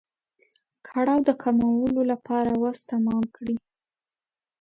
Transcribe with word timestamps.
کړاو 0.87 1.19
د 1.27 1.29
کمولو 1.43 2.01
لپاره 2.11 2.51
وس 2.63 2.79
تمام 2.91 3.23
کړي. 3.35 3.55